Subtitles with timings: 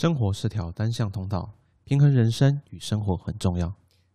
[0.00, 1.52] 生活是条单向通道，
[1.84, 3.70] 平衡人生与生活很重要。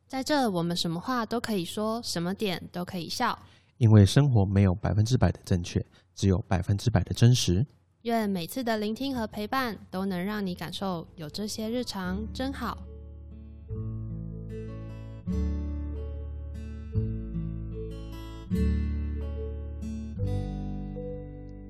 [0.08, 3.38] 在这，我们什么话都可以说，什么点都可以笑。
[3.78, 5.86] 因为生活没有百分之百的正确，
[6.16, 7.64] 只有百分之百的真实。
[8.02, 12.80] 愿每次的聆听和陪伴，都能让你感受有这些日常真好。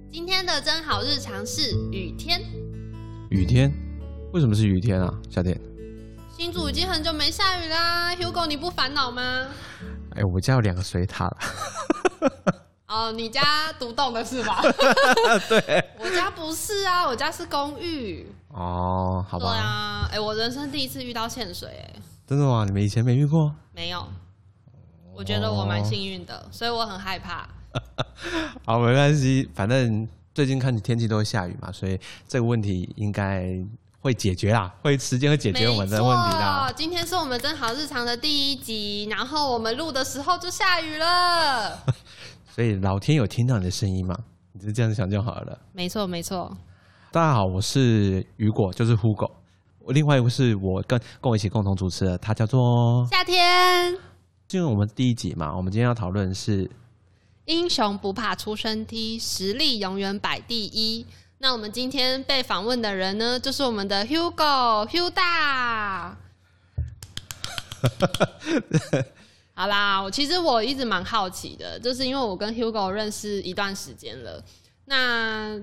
[0.10, 2.40] 今天的真好日常是雨天。
[3.30, 3.70] 雨天？
[4.36, 5.10] 为什么是雨天啊？
[5.30, 5.58] 夏天？
[6.38, 9.48] 新竹已经很久没下雨啦，Hugo，你不烦恼吗？
[10.14, 11.38] 哎，我家有两个水塔了。
[12.90, 14.62] 哦，你家独栋的是吧？
[15.48, 18.30] 对，我家不是啊，我家是公寓。
[18.50, 19.46] 哦，好吧。
[19.46, 22.66] 对啊，哎，我人生第一次遇到欠水，哎，真的吗？
[22.66, 23.56] 你们以前没遇过？
[23.74, 24.06] 没有。
[25.16, 27.48] 我觉得我蛮幸运的，所以我很害怕。
[28.68, 31.98] 好，没关系，反正最近看天气都会下雨嘛，所以
[32.28, 33.46] 这个问题应该
[34.06, 36.72] 会解决啦，会时间会解决我们的问题啦。
[36.78, 41.76] 今天是我们正好日常的第一集，然后我们录的时候就下雨了。
[42.54, 44.16] 所以老天有听到你的声音吗？
[44.54, 45.58] 你就这样想就好了。
[45.74, 46.56] 没错，没错。
[47.12, 49.26] 大家好，我是雨果，就是呼狗。
[49.80, 53.98] 我另外一个是我跟跟我一起共同主持的，他叫做夏天。
[54.48, 56.70] 进入我们第一集嘛，我们今天要讨论是
[57.46, 61.08] 英雄不怕出身低，实力永远摆第一。
[61.46, 66.18] 那我们今天被访问的人呢，就是我们的 Hugo Hugo 大。
[69.54, 74.44] 好啦，我其实我一直蛮好奇的，就是因为我跟 Hugo 认识一段时间了。
[74.86, 75.56] 那，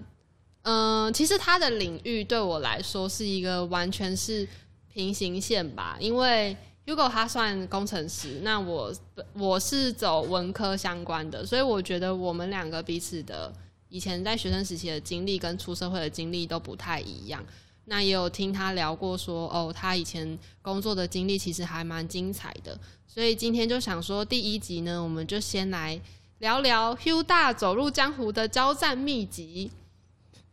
[0.62, 4.46] 嗯，其实他的领域对我来说是一个完全是
[4.94, 5.96] 平行线吧。
[5.98, 8.94] 因为 Hugo 他算工程师，那我
[9.32, 13.52] 我是走文科相关的，所以我觉得我们两个彼此的
[13.92, 17.44] 以前在学生时期的经历跟出社会的经历都不太一样。
[17.84, 22.78] 那也有听他聊过，说哦，他以前工作的经历其实还蛮精彩的。
[23.06, 26.00] 所以今天就想说，第一集呢，我们就先来
[26.38, 29.70] 聊聊 Hugh 大走入江湖的交战秘籍。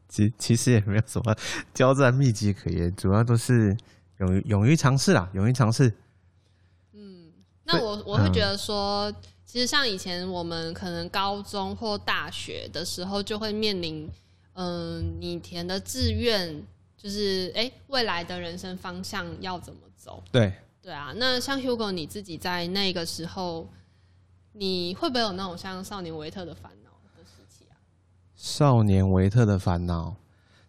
[0.09, 1.33] 其其实也没有什么
[1.73, 3.77] 交战秘籍可言，主要都是
[4.17, 5.93] 勇勇于尝试啦，勇于尝试。
[6.91, 7.31] 嗯，
[7.63, 9.13] 那我我会觉得说，
[9.49, 14.07] 其实像以前我们可能高中或大学的时候，就会面临，
[14.53, 16.63] 嗯，你填的志愿。
[16.95, 20.21] 就是哎，未来的人生方向要怎么走？
[20.31, 23.67] 对对啊，那像 Hugo 你自己在那个时候，
[24.51, 27.73] 你会不会有那种像少年维特的烦恼的时期啊？
[28.35, 30.13] 少年维特的烦恼，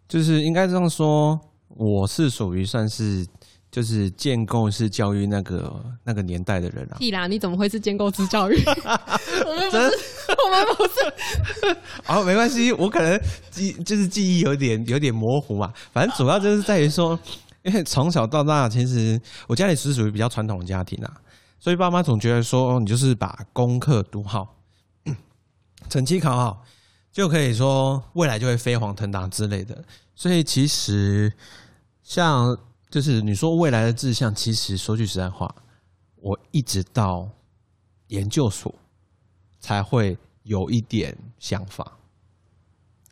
[0.07, 3.27] 就是应该这样说，我是属于算是。
[3.71, 6.97] 就是建构式教育那个那个年代的人啊！
[6.99, 7.25] 屁啦！
[7.25, 8.61] 你怎么会是建构式教育？
[8.67, 9.91] 我们不是，
[10.43, 11.77] 我们不是。
[12.03, 13.17] 好，没关系，我可能
[13.49, 15.71] 记就是记忆有点有点模糊嘛。
[15.93, 17.17] 反正主要就是在于说，
[17.63, 19.17] 因为从小到大，其实
[19.47, 21.21] 我家里是属于比较传统的家庭啊，
[21.57, 24.53] 所以爸妈总觉得说，你就是把功课读好，
[25.87, 26.65] 成绩考好，
[27.09, 29.81] 就可以说未来就会飞黄腾达之类的。
[30.13, 31.31] 所以其实
[32.03, 32.57] 像。
[32.91, 35.55] 就是你说未来的志向，其实说句实在话，
[36.17, 37.27] 我一直到
[38.07, 38.75] 研究所
[39.59, 41.97] 才会有一点想法。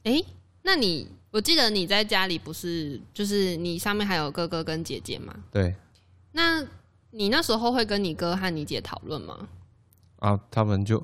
[0.03, 0.21] 哎，
[0.61, 5.33] 那你我记得你在家里不是，就是你上面还有哥哥跟姐姐吗？
[5.49, 5.73] 对。
[6.33, 6.61] 那
[7.11, 9.47] 你那时候会跟你哥和你姐讨论吗？
[10.17, 11.01] 啊，他们就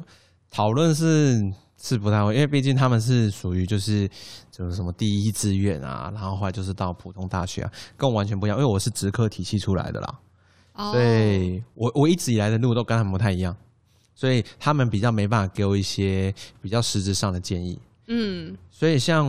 [0.52, 1.54] 讨论是。
[1.88, 4.10] 是不太会，因为毕竟他们是属于就是
[4.50, 10.20] 就是什么第一志愿啊，然后后来就是到普通大学啊，跟我完全不一样，因为我是职科体系出来的啦，
[10.92, 13.56] 所以我我一直以来的路都跟他们不太一样，
[14.16, 17.80] 所以他们比较没办法给我一些比较实质上的建议。
[18.08, 19.28] 嗯，所以像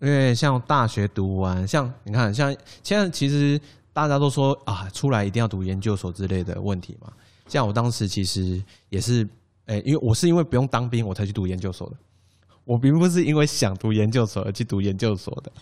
[0.00, 3.58] 因为像大学读完，像你看像现在其实
[3.94, 7.10] 大家都说啊，出来一定要读研究所之类的问题嘛，
[7.48, 9.26] 像我当时其实也是。
[9.70, 11.96] 哎，因为我是因为不用当兵，我才去读研究所的。
[12.64, 15.52] 我并不是因为想读研究所而去读研究所的。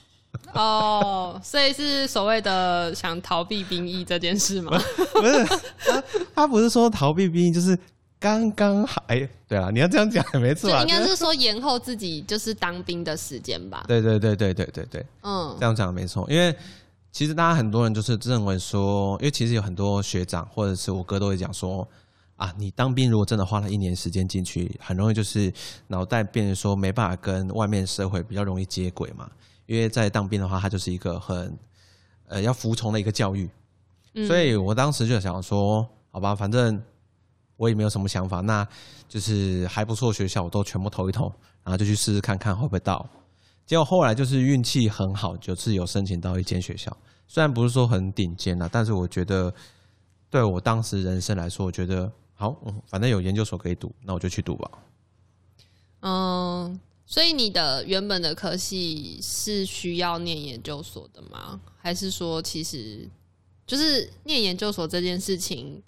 [0.54, 4.80] 哦，所以是所谓的想逃避兵役这件事吗？
[5.12, 7.78] 不是，他他不是说逃避兵役，就是
[8.18, 9.02] 刚刚好。
[9.08, 10.70] 哎，对啊，你要这样讲也没错。
[10.80, 13.84] 应该是说延后自己就是当兵的时间吧？
[13.86, 16.26] 对对对对对对对，嗯，这样讲没错。
[16.30, 16.54] 因为
[17.12, 21.86] 其实大家很多人就是认为说，因为其实有很多学长或者是我哥都会讲说。
[22.38, 25.52] 啊，你当兵如果真的花了一年时间进去，很容易就是
[25.88, 29.28] 脑袋变成说没办法跟外面社会比较容易接轨嘛。
[29.66, 31.58] 因为在当兵的话，它就是一个很
[32.28, 33.50] 呃要服从的一个教育，
[34.26, 36.80] 所以我当时就想说，好吧，反正
[37.56, 38.66] 我也没有什么想法，那
[39.08, 41.24] 就是还不错学校，我都全部投一投，
[41.64, 43.04] 然后就去试试看看会不会到。
[43.66, 46.96] 结果后来就是运气很好，就是有申请到一间学校，
[47.26, 49.52] 虽然不是说很顶尖啊，但是我觉得
[50.30, 54.70] 对我当时人生来说，我觉得好，嗯反正有研究所可以读，那我就去读吧。
[56.02, 61.60] 嗯，所以你的原本的科系是需要念研究所的吗？
[61.76, 63.08] 还是说其实
[63.66, 65.82] 就是念研究所这件事情，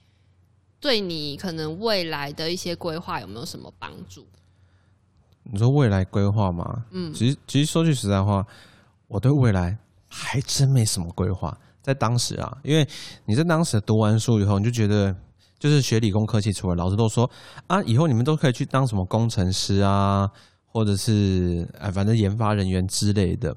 [0.80, 4.26] 对你可能未来的一些规划有没有什么帮助？
[5.44, 6.84] 你说未来规划吗？
[6.90, 8.44] 嗯其实其实说句实在话，
[9.06, 11.56] 我对未来还真没什么规划。
[11.80, 12.86] 在当时啊，因为
[13.24, 15.16] 你在当时读完书以后，你就觉得
[15.60, 17.30] 就是学理工科技出来，老师都说
[17.68, 20.26] 啊，以后你们都可以去当什么工程师啊，
[20.64, 23.54] 或者是哎，反正研发人员之类的。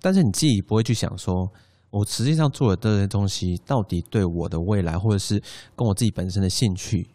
[0.00, 1.50] 但是你自己不会去想说，
[1.90, 5.42] 我实际上做的这些东西到底对我的未来，或者是
[5.74, 7.08] 跟我自己本身的兴趣，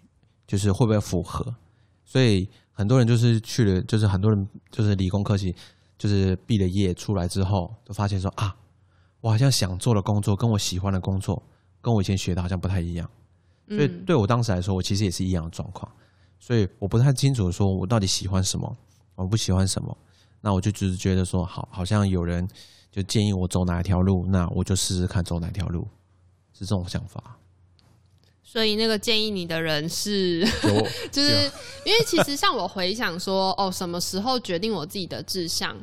[0.46, 1.56] 就是会不会符合？
[2.04, 5.56] 所以很多人就是去了，就是很多人就是理工科技，
[5.98, 8.54] 就是毕了业出来之后，就发现说啊，
[9.22, 11.42] 我好像想做的工作跟我喜欢的工作，
[11.80, 13.10] 跟我以前学的好像不太一样。
[13.68, 15.90] 所以嗯对我当时来说，我其实也是一样的状况。
[16.40, 18.78] 所以我不太清楚说我到底喜欢什么，
[19.16, 19.98] 我不喜欢什么。
[20.42, 22.46] 那我就只是觉得说，好，好像有人
[22.92, 25.88] 就建议我走哪一条路，那我就试试看走哪条路，
[26.54, 27.38] 是这种想法。
[28.44, 30.46] 所以那个建议你的人是，
[31.10, 31.50] 就是
[31.86, 35.76] 因为其实像我回想说，哦，什么时候决定我自己的志向？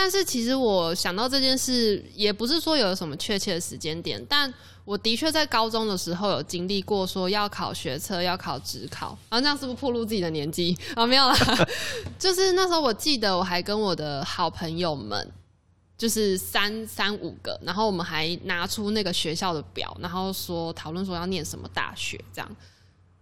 [0.00, 4.54] 但是其实我想到这件事，也不是说有什么确切的时间点，但
[4.84, 11.04] 我的确在高中的时候有经历过说要考学测，要考职考，然后这样是不是暴露自己的年纪 啊？
[11.04, 11.36] 没有啦，
[12.16, 15.28] 就是那时候我记得我还跟我的好朋友们。
[15.98, 22.56] 就是三三五个，然后我们还拿出那个学校的表，然后说讨论说要念什么大学这样。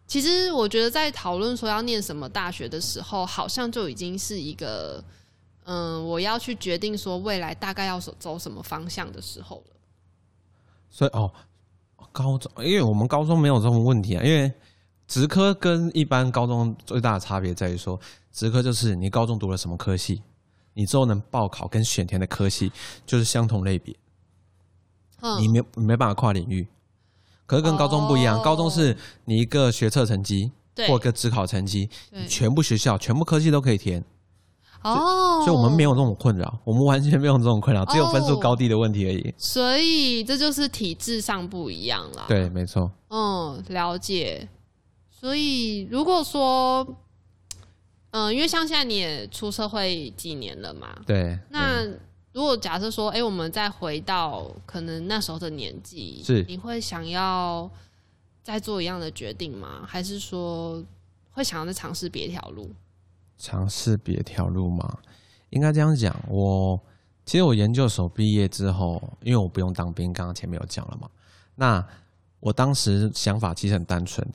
[0.06, 5.02] 其实我觉得在讨论说要念什么大学的时候，好像就已经是一个，
[5.66, 9.76] 嗯，我要去决定说未来大概要走走什么方向的时候了。
[10.88, 11.30] 所以哦，
[12.12, 14.52] 高中，因为我们高中没有这种问题啊，因为
[15.06, 18.00] 职科跟一般高中最大的差别在于说，
[18.32, 20.22] 职科就是你高中读了什么科系，
[20.72, 22.72] 你之后能报考跟选填的科系
[23.04, 23.94] 就是相同类别，
[25.20, 25.40] 嗯。
[25.42, 26.66] 你没你没办法跨领域。
[27.44, 30.88] 可是跟高中不一样，哦高中是你一个学测成绩对。
[30.88, 32.26] 或一个职考成绩，对。
[32.26, 34.04] 全部学校全部科系都可以填，
[34.82, 39.34] 哦，所以我们没有这种困扰，我们完全没有这种困扰，只有分数哦高低的问题而已。
[39.36, 42.24] 所以这就是体制上不一样啦。
[42.28, 42.90] 对，没错。
[43.08, 44.48] 嗯，了解。
[45.10, 46.86] 所以如果说，
[48.10, 52.00] 嗯、因为像现在你也出社会几年了嘛，对，那嗯
[52.32, 57.68] 如果假设说，哎、我们再回到可能那时候的年纪，是你会想要
[58.42, 59.82] 再做一样的决定吗？
[59.86, 60.82] 还是说
[61.32, 62.70] 会想要再尝试别条路？
[63.38, 64.98] 尝试别条路嘛，
[65.50, 66.14] 应该这样讲。
[66.28, 66.80] 我
[67.24, 71.08] 其实我研究所毕业之后，因为我不用当兵，刚刚前面有讲了嘛。
[71.54, 71.84] 那
[72.40, 74.26] 我当时想法其实很单纯，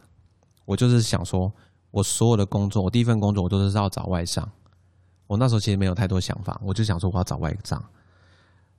[0.66, 1.52] 我就是想说，
[1.92, 4.48] 我所有的工作，我第一份工作我都是要找外商。
[5.28, 7.82] 我那时候其实没有太多想法，我就想说我要找外商。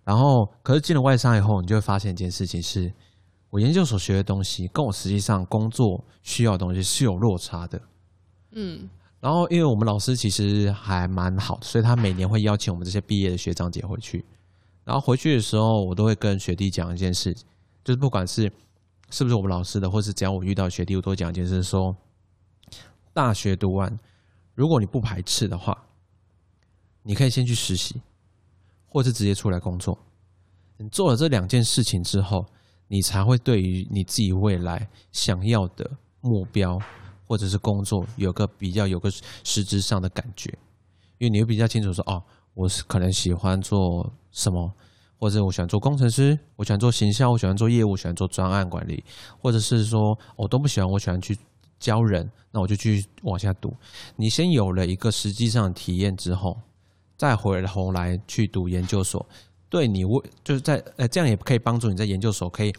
[0.04, 2.92] 然后，可是进了外商以后，你就会发现一件事情是，
[3.48, 7.80] 我研究所学的东西跟我实际上工作需要的东西是有落差的。
[8.50, 8.90] 嗯，
[9.22, 14.24] 然后，因为我们老师其实还蛮好的，所以他每年会邀请我们这些毕业的学长姐回去。
[14.82, 17.32] 然后回去的时候，我都会跟学弟讲一件事，
[17.84, 18.50] 就是不管是
[19.10, 21.96] 是不是我们老师的，或是只要我遇到学弟，我都会讲一件事说
[23.12, 23.96] 大学读完，
[24.56, 25.72] 如果你不排斥的话，
[27.04, 28.02] 你可以先去实习，
[28.88, 29.96] 或是直接出来工作。
[30.78, 32.44] 你做了这两件事情之后，
[32.88, 35.88] 你才会对于你自己未来想要的
[36.20, 36.76] 目标
[37.32, 39.10] 或者是工作有个比较有个
[39.42, 40.50] 实质上的感觉，
[41.16, 42.22] 因为你会比较清楚说，哦，
[42.52, 44.70] 我是可能喜欢做什么，
[45.18, 49.02] 或者我喜欢做工程师，我喜欢做行销，我喜欢做业务，喜欢做专案管理，
[49.40, 51.34] 或者是说我都不喜欢，我喜欢去
[51.78, 53.74] 教人，那我就去往下读。
[54.14, 56.54] 你先有了一个实际上体验之后，
[57.16, 59.26] 再回头来去读研究所，
[59.70, 62.70] 对你为就是在呃这样也可以帮助你在研究所可以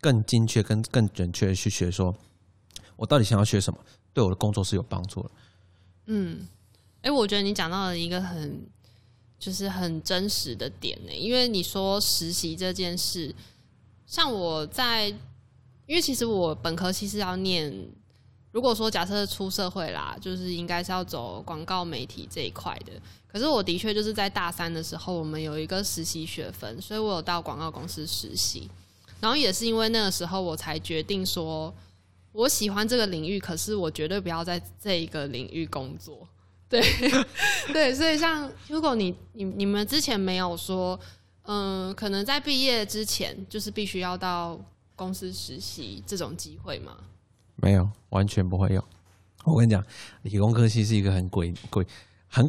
[0.00, 2.12] 更精确、跟更准确的去学说，
[2.96, 3.78] 我到底想要学什么，
[4.12, 5.30] 对我的工作是有帮助的。
[6.06, 6.48] 嗯，
[7.02, 8.66] 哎、我觉得你讲到了一个很
[9.38, 13.34] 就是很真实的点呢，因为你说实习这件事，
[14.06, 15.08] 像我在，
[15.86, 17.72] 因为其实我本科其实要念，
[18.52, 22.92] 如果说假设出社会啦，就是应该是要走广告媒体这一块的。
[23.26, 28.68] 可是我的确就是在大三的时候，我们有一个实习学分，所以我有到广告公司实习。
[29.20, 31.72] 然后也是因为那个时候，我才决定说，
[32.32, 36.26] 我喜欢这个领域，可是我绝对不要在这一个领域工作。
[36.68, 36.80] 对
[37.72, 40.98] 对，所以像如果你你你们之前没有说，
[41.42, 44.60] 嗯，可能在毕业之前，就是必须要到
[44.94, 46.96] 公司实习这种机会吗？
[47.56, 48.84] 没有，完全不会有。
[49.44, 49.84] 我跟你讲，
[50.22, 51.84] 理工科系是一个很鬼鬼
[52.28, 52.48] 很，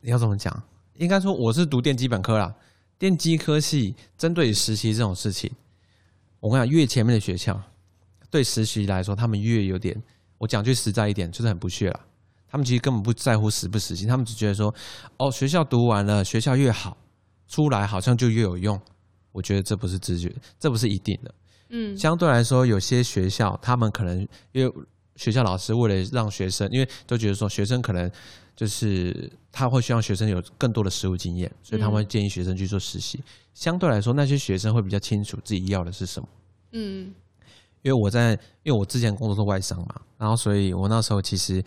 [0.00, 0.62] 你要怎么讲？
[0.94, 2.54] 应该说我是读电机本科啦，
[2.98, 5.50] 电机科系针对实习这种事情，
[6.40, 7.60] 我跟你讲，越前面的学校
[8.30, 10.00] 对实习来说，他们越有点，
[10.38, 12.00] 我讲句实在一点，就是很不屑了。
[12.50, 14.74] 他们其实根本不在乎实不实习，他们只觉得说，
[15.18, 16.96] 哦，学校读完了，学校越好，
[17.46, 18.80] 出来好像就越有用。
[19.32, 21.34] 我觉得这不是直觉，这不是一定的。
[21.68, 24.72] 嗯，相对来说，有些学校他们可能因为
[25.16, 28.10] 学校老师为了让学生，因为都觉得说学生可能
[28.56, 33.22] 就是他会希望学生有更多的实务经验，所以他们会建议学生去做实习。
[33.52, 36.28] 相对来说，那些学生会比较清楚自己要的是什么。
[36.72, 37.12] 嗯
[37.88, 38.32] 因为我在，
[38.64, 41.64] 因为我之前工作是外商嘛，然后所以我那时候其实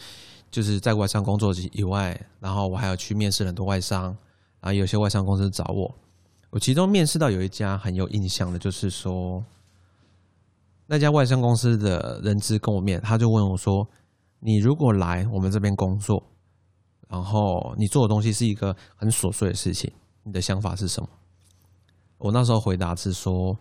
[0.51, 4.04] 就是在外商工作以外，然后我还有去面试很多外商，
[4.60, 5.92] 然后有些外商公司找我，
[6.51, 9.44] 我其中面试到有一家很有印象的，就是说
[10.86, 13.88] 那家外商公司的人资跟我面，他就问我说
[14.42, 16.22] ：“你如果来我们这边工作，
[17.10, 21.10] 然后你做的东西是一个很琐碎的事情，你的想法是什么？”
[22.20, 23.58] 我那时候回答是说。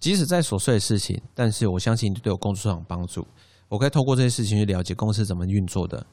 [0.00, 3.24] 即使再琐碎的事情，但是我相信对我工作上有帮助。
[3.68, 6.04] 我可以透过这些事情去了解公司怎么运作的，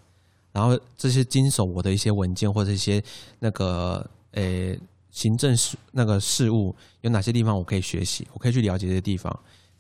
[0.52, 3.02] 然后这些经手我的一些文件或者一些
[3.40, 4.80] 那个诶、
[5.10, 9.34] 行政事那个事务有哪些地方我可以学习，我可以去了解这些地方。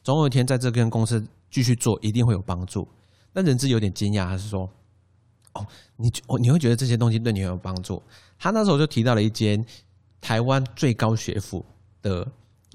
[0.03, 2.87] 总有一天在这间公司继续做，一定会有帮助。
[3.33, 4.67] 那人资有点惊讶，他是说
[5.53, 5.63] ：“哦，
[5.97, 8.01] 你哦你会觉得这些东西对你很有帮助？”
[8.39, 9.63] 他那时候就提到了一间
[10.19, 11.63] 台湾最高学府
[12.01, 12.25] 的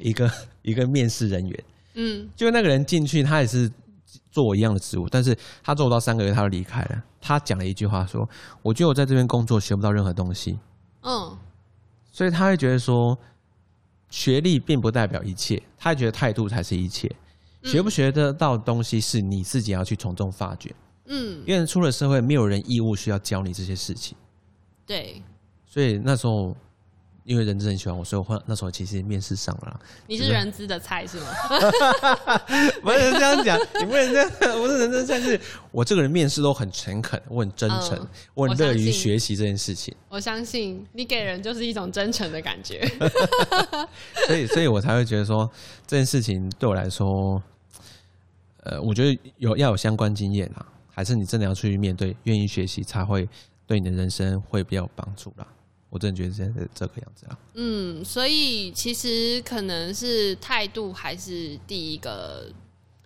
[0.02, 0.30] 一个
[0.62, 1.64] 一个面试人员。
[1.94, 3.70] 嗯就那个人进去，他也是
[4.30, 7.02] 做我一样的职务，但是他做不到三个月，他就离开了。
[7.20, 8.28] 他讲了一句话说
[8.62, 10.58] ：“我觉得我在这边工作学不到任何东西。
[11.02, 11.36] 嗯”
[12.10, 13.16] 所以他会觉得说，
[14.10, 17.10] 学历并不代表一切，他会觉得态度才是一切。
[17.62, 20.74] 学不学得到的东西是你自己要去从中发掘，
[21.06, 24.16] 嗯，因为出了社会，没有人义务需要教你这些事情。
[24.84, 25.22] 对，
[25.64, 26.56] 所以那时候，
[27.24, 29.80] 因为人资很喜欢我，所以我后那时候其实面试上了啦。
[30.08, 31.26] 你是人资的菜是吗？
[32.82, 34.60] 不能这样讲，你不能这样。
[34.60, 42.84] 我是人真但是我这个人面试都很诚恳，我很真诚，嗯我很乐于学习这件事情，我相信你给人就是一种真诚的感觉。
[44.26, 45.48] 所以，所以我才会觉得说
[45.86, 47.40] 这件事情对我来说，
[48.64, 53.28] 呃，我觉得有要有相关经验啊，还是你真的要出去面对，愿意学习，才会
[53.66, 55.46] 对你的人生会比较有帮助啦。
[55.92, 62.50] 我真的觉得现在这个样子啊，嗯，所以其实可能是态度还是第一个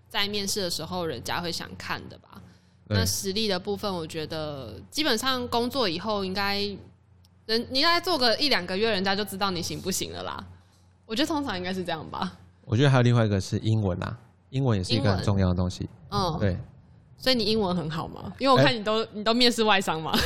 [0.08, 2.40] 在面试的时候人家会想看的吧。
[2.88, 6.60] 那实力的部分，我觉得基本上工作以后应该
[7.46, 10.46] 人你大概做个一两个月，人家就知道你行不行了啦。
[11.04, 12.38] 我觉得通常应该是这样吧。
[12.64, 14.16] 我觉得还有另外一个是英文啊，
[14.50, 15.88] 英文也是一个很重要的东西。
[16.10, 16.56] 嗯，对，
[17.18, 18.32] 所以你英文很好吗？
[18.38, 20.16] 因为我看你都、你都面试外商嘛。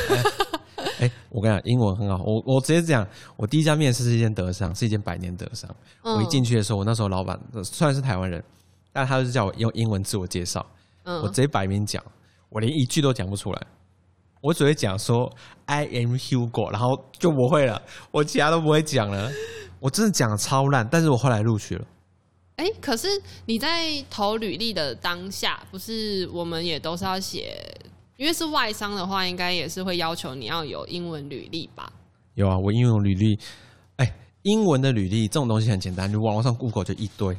[1.01, 2.23] 哎、我跟你讲，英文很好。
[2.23, 3.05] 我我直接讲，
[3.35, 5.69] 我第一家面试是一间德商，是一间百年德商。
[6.03, 8.43] 嗯我一进去的时候，我那时候老板呃虽然是台湾人，
[8.93, 10.65] 但他就是叫我用英文自我介绍，
[11.03, 12.03] 我直嗯，接摆明讲，
[12.49, 13.67] 我连一句都讲不出来，
[14.41, 15.31] 我只会讲说
[15.65, 17.81] I am Hugo，然后就不会了，
[18.11, 19.31] 我其他都不会讲了。
[19.79, 21.83] 我真的讲的超烂，但是我后来录取了。
[22.57, 23.07] 哎、可是
[23.47, 27.57] 你在投履历的当下，不是我们也都是要写，
[28.17, 31.91] 因为是外商的话，应该也是会要求你要有英文履历吧？
[32.35, 33.37] 有啊，我英文履历，
[33.97, 34.13] 哎、
[34.43, 37.35] 英文的履历这种东西很简单，你网络上 Google 就一堆。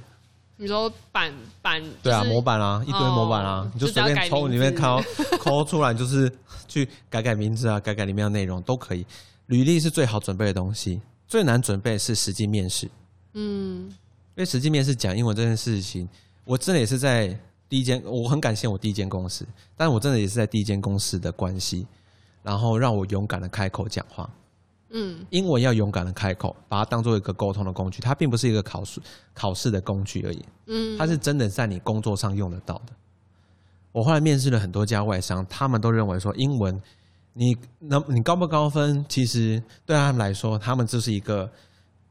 [0.57, 5.03] 你说版版对啊，模板啊，一堆模板啊，哦你就随便抽名字里面抠
[5.39, 6.31] 抠出来，就是
[6.69, 9.05] 去改改名字啊， 改改里面的内容都可以。
[9.47, 12.89] 履历是最好准备的东西，最难准备是实际面试，
[13.33, 13.89] 嗯
[14.35, 16.09] 因为实际面试讲英文这件事情，
[16.45, 17.37] 我真的也是在
[17.73, 21.87] 第一间，我很感谢我第一间公司，但我真的也是在第一间公司的关系，
[22.43, 24.29] 然后让我勇敢的开口讲话。
[24.91, 29.01] 嗯英文要勇敢的开口，把它当做一个沟通的工具，它并不是一个考试
[29.33, 30.45] 考试的工具而已。
[30.67, 32.93] 嗯，它是真的在你工作上用得到的。
[33.91, 36.79] 我后来面试了很多家外商，他们都认为说英文，
[37.33, 41.51] 你能你高不高分，其实对他们来说，他们就是一个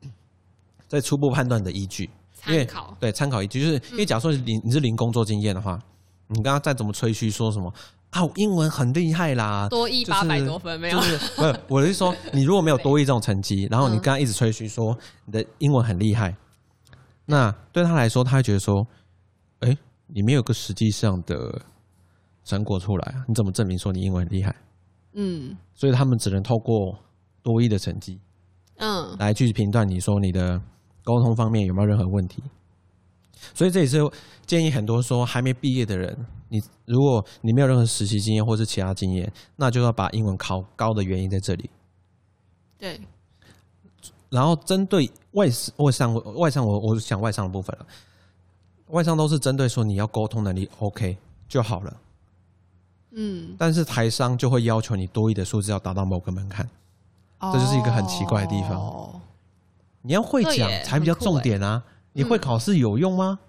[0.89, 2.10] 在初步判断的依据。
[2.48, 2.98] 因为参考。
[3.00, 5.79] 对参考依据，就是因为假如说你你是零工作经验的话，
[6.27, 7.74] 你刚刚再怎么吹嘘说什么
[8.12, 10.98] 啊，我英文很厉害啦，多一八百多分没有？
[11.00, 16.36] 就是不是，我是说， 你如果没有多一这种成绩，然后你嗯刚刚一直吹嘘说你的英文很厉害，
[17.25, 18.86] 那对他来说，他会觉得说，
[19.60, 21.62] 哎、你没有个实际上的
[22.43, 24.55] 成果出来啊，你怎么证明说你英文很厉害？
[25.13, 26.98] 嗯，所以他们只能透过
[27.43, 28.19] 多一的成绩。
[28.77, 30.60] 嗯来去评断你说你的
[31.03, 32.43] 沟通方面有没有任何问题。
[33.55, 33.98] 所以这也是
[34.46, 36.15] 建议很多说还没毕业的人，
[36.50, 41.70] 你如果你没有任何实习经验或是其他经验，那就要把英文考高的原因在这里。
[42.77, 43.01] 对，
[44.29, 47.86] 然后针对外外商外商我我想外商的部分了，
[48.89, 51.17] 外商都是针对说你要沟通能力 OK
[51.48, 51.98] 就好了，
[53.12, 56.70] 嗯，但是台商就会要求你多一的数字要达到某个门槛，
[57.39, 58.79] 这就是一个很奇怪的地方。
[58.79, 59.21] 哦
[60.01, 61.84] 你要会讲才比较重点啊！
[62.13, 63.39] 你会考试有用吗？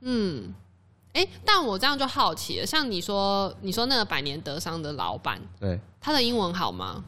[0.00, 0.54] 嗯，
[1.14, 7.02] 哎、但我这样就好奇了，像你说，你说那个百年德商的老板，对，他的英文好吗？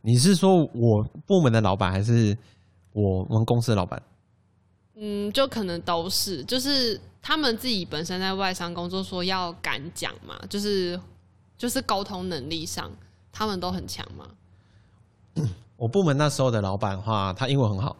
[0.00, 2.36] 你是说我部门的老板还是
[2.92, 4.02] 我们公司的老板？
[4.94, 10.98] 嗯，就可能都是，就是他们自己本身在外商工作，说要敢讲嘛，就是
[11.58, 12.90] 就是沟通能力上，
[13.32, 14.28] 他们都很强嘛。
[15.76, 17.96] 我部门那时候的老板的话，他英文很好，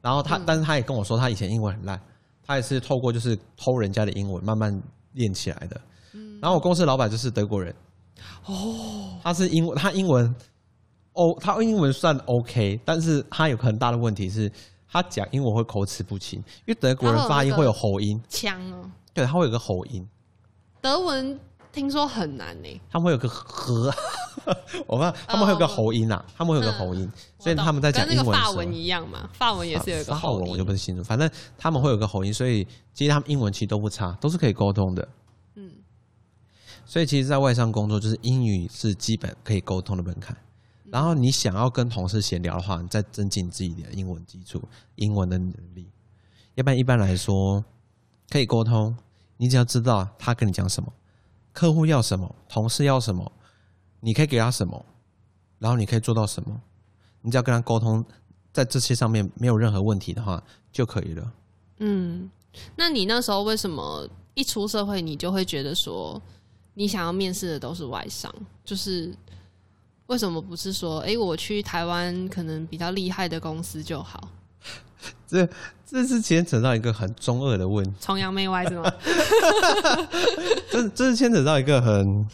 [0.00, 0.42] 然后他，嗯。
[0.46, 2.00] 但是他也跟我说，他以前英文很烂，
[2.46, 4.82] 他也是透过就是偷人家的英文慢慢
[5.12, 5.80] 练起来的。
[6.40, 7.74] 然后我公司老板就是德国人，
[8.46, 10.34] 哦，他是英文，他英文，
[11.12, 14.50] 哦，他英文算 OK，但是他有个很大的问题是，
[14.88, 20.08] 他讲英文会口齿不清，因为德国人发音会有喉音，腔哦，对，他会有个喉音，
[20.80, 21.38] 德文
[21.70, 23.92] 听说很难呢、他们会有个和，
[24.86, 30.38] 我们他们会有个喉音啊，他们会有个喉音，所以他们在讲英文一样嘛，法文也是有一个喉音。
[30.38, 35.08] 法文我就不是清楚，反正他们会有个喉音，所以其实他们英文其实都不差，都是可以沟通的。
[35.54, 35.70] 嗯，
[36.84, 40.36] 所以其实，在外商工作，就是英语是基本可以沟通的门槛。
[40.84, 44.60] 然后你想要跟同事闲聊的话，你再增进自己的英文基础、
[44.96, 45.88] 英文的能力。
[46.56, 47.64] 要不然，一般来说
[48.28, 48.96] 可以沟通，
[49.36, 50.92] 你只要知道他跟你讲什么，
[51.52, 53.30] 客户要什么，同事要什么，
[54.00, 54.84] 你可以给他什么，
[55.58, 56.60] 然后你可以做到什么，
[57.22, 58.04] 你只要跟他沟通，
[58.52, 60.42] 在这些上面没有任何问题的话
[60.72, 61.32] 就可以了。
[61.78, 62.30] 嗯，
[62.76, 66.20] 那你那时候为什么一出社会，你就会觉得说，
[66.74, 68.34] 你想要面试的都是外商？
[68.64, 69.14] 就是
[70.06, 74.28] 为什么不是说，哎、我去台湾可能比较厉害的公司就好？
[75.26, 75.48] 这
[75.86, 78.92] 这是牵扯到一个很中二的问题，崇洋媚外是吗？
[80.70, 82.26] 这这是牵扯到一个很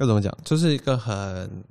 [0.00, 1.62] 要怎么讲，就是一个很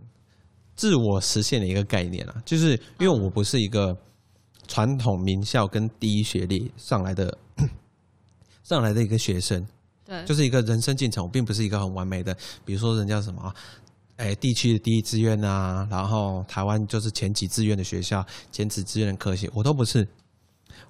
[0.76, 2.36] 自我实现的一个概念啊。
[2.46, 3.96] 就是因为我不是一个
[4.68, 7.36] 传统名校跟第一学历上来的
[8.64, 9.66] 上来的一个学生，
[10.06, 13.56] 对，就是一个人生进程，我并不是一个很完美的，比如说人家什么啊，
[14.18, 20.08] 哎，地区的第一志愿啊，然后台湾就是前几志愿的学校，前几志愿的科系，我都不是。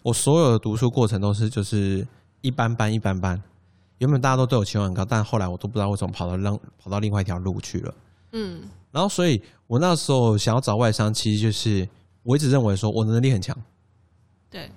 [0.04, 2.06] 我所有的读书过程都是就是
[2.41, 3.41] 一般般一般般，
[3.99, 7.93] 原本大家都对我期望很高，但后来我都不知道为什么跑到另跑到另外一条路去了。
[8.33, 11.88] 嗯然后，所以我那时候想要找外商，其实就是
[12.23, 13.55] 我一直认为说我的能力很强，
[14.49, 14.71] 对，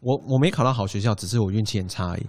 [0.00, 2.26] 我我没考到好学校，只是我运气很差而已。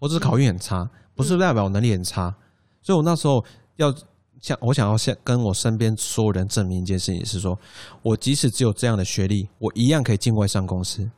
[0.00, 2.34] 我只是考运很差，不是代表我能力很差。
[2.82, 3.44] 所以我那时候
[3.76, 3.94] 要
[4.40, 7.58] 向我想要先跟我身边所有人证明一件事情，是说
[8.02, 11.08] 我即使只有这样的学历，我一样可以进外商公司，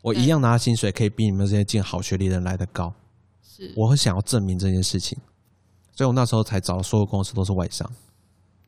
[0.00, 2.94] 我一样拿薪水可以比你们这些进好学历的人来的高。
[3.66, 5.18] 是我很想要证明这件事情，
[5.92, 7.90] 所以我那时候才找的所有公司都是外商。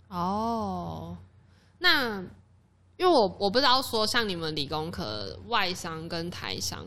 [0.09, 1.16] 哦。
[1.78, 2.18] 那
[2.96, 6.87] 因为我我不知道说，像你们理工科外商跟台商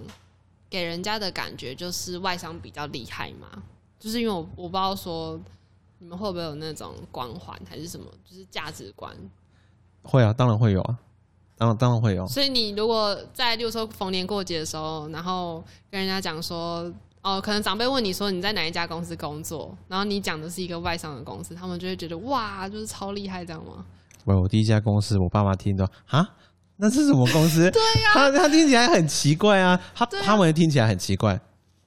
[0.69, 3.61] 给人家的感觉就是外商比较厉害嘛，
[3.99, 5.39] 就是因为我我不知道说
[5.99, 9.15] 你们会不会有那种光环还是什么，就是价值观。
[10.03, 10.97] 会啊，当然会有啊，
[11.57, 12.25] 当然当然会有。
[12.27, 16.91] 所以你如果在，例如说逢年过节的时候，然后跟人家讲说，
[17.27, 23.83] 哦，可能长辈问你说你在哪一家公司工作，然后你讲的是一个外商的公司，他们就会觉得哇，就是超厉害，这样吗？
[24.23, 26.25] 喂，我第一家公司，我爸妈听到啊，
[26.77, 27.69] 那是什么公司？
[27.71, 31.37] 对呀、他他听起来很奇怪啊，他、啊他们听起来很奇怪，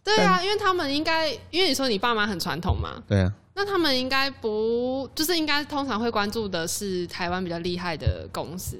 [0.05, 8.77] 对啊，因为他们应该，因为你说你爸妈很传统嘛，对啊，那他们应该不，就是应该通常会关注的是台湾比较厉害的公司，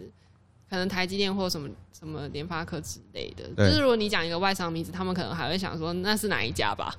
[0.71, 3.45] 可能台积电或什么什么联发科之类的。
[3.57, 6.95] 就是如果你讲一个外商名字，他们可能还会想说那是哪一家吧？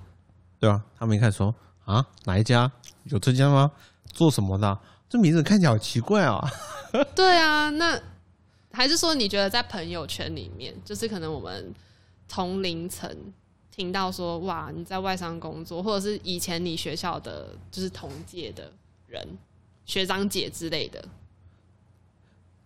[0.60, 1.56] 对啊，他们一开始说
[1.86, 2.70] 啊，哪一家
[3.06, 3.72] 有这家吗？
[4.12, 4.78] 做什么的？
[5.10, 6.40] 这名字看起来好奇怪啊！
[7.16, 8.00] 对啊，那
[8.72, 11.74] 还是说你觉得在朋友圈里面，就是可能我们
[12.28, 13.10] 同龄层
[13.70, 18.72] 听到说哇你在外商工作，或者是以前你学校的就是同届的
[19.08, 19.26] 人、
[19.86, 21.04] 学长姐之类的，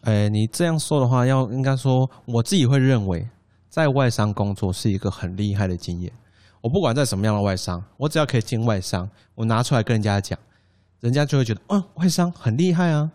[0.05, 3.27] 哎，你这样说的话，要应该说我自己会认为，
[3.69, 6.11] 在外商工作是一个很厉害的经验。
[6.61, 10.37] 我不管在什么样的外商，我只要可以进外商，我拿出来跟人家讲，
[10.99, 13.11] 人家就会觉得，嗯，外商很厉害啊。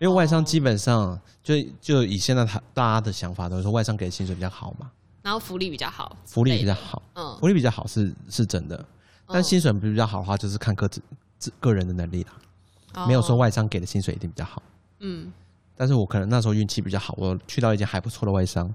[0.00, 4.90] 因为外商基本上就就以现在他大家的想法都是说外商给的薪水比较好嘛，
[5.22, 8.84] 然后福利比较好，福利比较好，嗯，福利比较好是是真的，
[9.26, 11.02] 但嗯薪水比较好的话，就是看各自
[11.38, 14.62] 自个人的能力啦，没有说哦，外商给的薪水一定比较好。
[15.00, 15.32] 嗯
[15.78, 18.74] 但是我可能那时候运气比较好，我去到一家还不错的外商，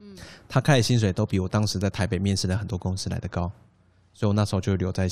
[0.00, 0.14] 嗯，
[0.46, 3.50] 他开的薪水都比我当时在台北面试的很多公司来的高，
[4.12, 5.08] 所以我那时候就留在，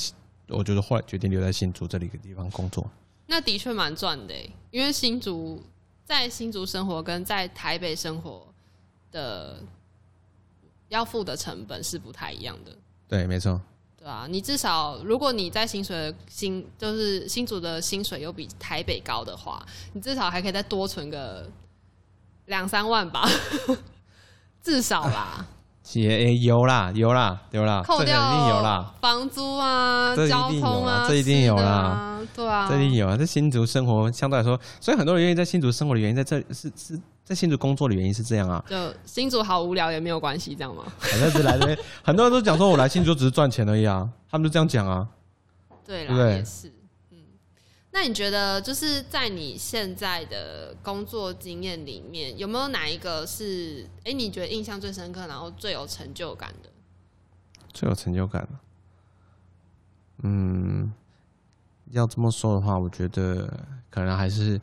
[0.49, 2.87] 我就是后来决定留在新竹这里一个地方工作。
[3.25, 5.63] 那的确蛮赚的欸，因为新竹
[6.03, 8.45] 在新竹生活跟在台北生活
[9.11, 9.63] 的
[10.89, 12.71] 要付的成本是不太一样的。
[13.07, 13.59] 对，没错，
[14.05, 21.49] 对啊，你至少如果你在薪水的薪就是新竹的薪水又比台北高的话，你至少还可以再多存个
[22.45, 23.27] 两三万吧，
[24.61, 25.43] 至少啦，
[25.93, 33.17] 也、诶有啦，有啦，有啦，扣这个一定有啦，房租啊、这一定交通啊，这一定有啦啊，对啊，这一定有啊。
[33.17, 38.63] 这新竹生活相对来说，所以很多人愿意在新竹生活的原因，在这里是是在新竹工作的原因是这样啊。
[38.69, 40.85] 就新竹好无聊也没有关系，这样吗？
[40.99, 45.09] 反正是来这边， 很多人都讲说我来新竹只是赚钱而已啊，他们就这样讲啊。
[45.83, 46.71] 对啦，也是。
[47.11, 47.17] 嗯，
[47.91, 56.69] 那你觉得就是在你现在的工作经验里面，有没有哪一个是哎、诶你觉得印象最深刻，然后最有成就感的？
[57.73, 58.49] 最有成就感的。
[60.23, 60.93] 嗯，
[61.91, 63.51] 要这么说的话，我觉得
[63.89, 64.59] 可能还是我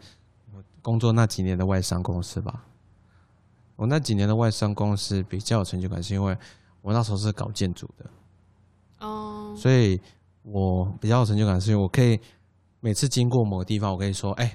[0.82, 2.64] 工作那几年的外商公司吧。
[3.76, 6.36] 我那几年的外商公司比较有成就感，是因为
[6.82, 8.04] 我那时候是搞建筑的，
[9.00, 10.00] 哦，所以
[10.42, 12.20] 我比较有成就感，是因为我可以
[12.80, 14.54] 每次经过某个地方，我可以说：“哎、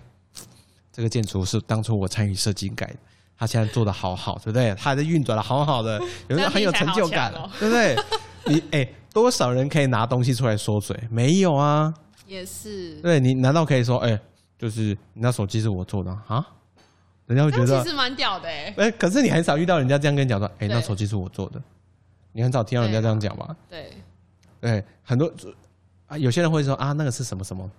[0.91, 2.97] 这个建筑是当初我参与设计改的，
[3.37, 4.73] 他现在做的好好，对不对？
[4.75, 7.97] 他还在运转的好好的，有 没有很有成就感对不对？
[8.45, 10.97] 你哎、多少人可以拿东西出来说嘴？
[11.09, 11.93] 没有啊，
[12.25, 13.01] 也是。
[13.01, 14.17] 对你难道可以说：哎、
[14.57, 14.81] 就是
[15.13, 16.45] 你那手机是我做的啊？
[17.25, 18.73] 人家会觉得其实蛮屌的哎。
[18.77, 21.61] 哎、可是你很少遇到人家这样跟你讲说：哎、对那手机是我做的。
[22.31, 23.55] 你很少听到人家这样讲吧？
[23.69, 23.91] 对，
[24.61, 25.31] 对，很多
[26.07, 27.69] 啊，有些人会说啊，那个是什么什么。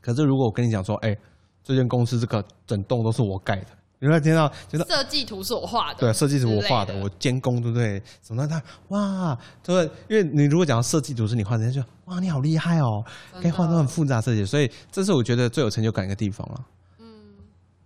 [0.00, 1.16] 可是如果我跟你讲说，哎、
[1.62, 3.66] 这间公司这个整栋都是我盖的，
[3.98, 8.02] 你会听到觉得设计图是我画的，对，设计图我画的，的我监工，对不对？
[8.22, 13.02] 什么他哇，对，因为你如果讲到设计图是你画的，人家就哇，你好厉害哦，
[13.40, 16.64] 可以画那很复杂的设计，所以这是我觉得最有成就感一个地方了。
[16.98, 17.06] 嗯，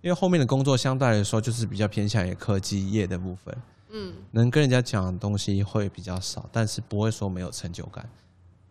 [0.00, 3.56] 因为后面的工作相对来说就是比较偏向于科技业的部分，
[3.90, 8.04] 嗯，能跟人家讲的东西会比较少，但是不会说没有成就感。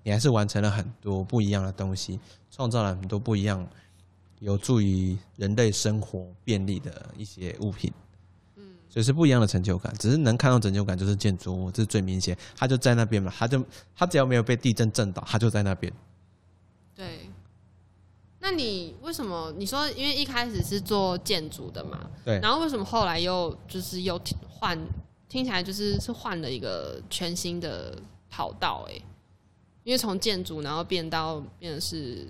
[0.04, 3.65] 你还是完成了很多不一样的东西，创造了很多不一样，
[4.39, 7.91] 有助于人类生活便利的一些物品。
[8.56, 9.93] 嗯，所以是不一样的成就感。
[9.99, 12.38] 只是能看到成就感，就是建筑物，这是最明显。
[12.56, 13.63] 它就在那边嘛，它就
[13.95, 15.91] 它只要没有被地震震倒，它就在那边。
[16.95, 17.30] 对。
[18.41, 22.10] 那你为什么你说因为一开始是做建筑的嘛？
[22.23, 24.80] 对，然后为什么后来又就是又换，
[25.28, 28.93] 听起来就是是换了一个全新的跑道哎、
[29.84, 32.25] 因为从建筑然后变到变成是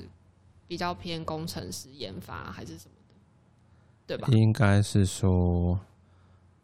[0.70, 3.16] 比较偏工程师研发还是什么的，
[4.06, 4.28] 对吧？
[4.32, 5.80] 应该是说，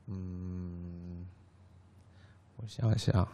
[0.06, 1.26] 嗯，
[2.58, 3.28] 我想一想，